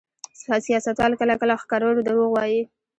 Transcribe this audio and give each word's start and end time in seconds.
سیاستوال 0.67 1.11
کله 1.19 1.33
کله 1.41 1.55
ښکرور 1.61 1.95
دروغ 2.07 2.29
وايي. 2.33 2.61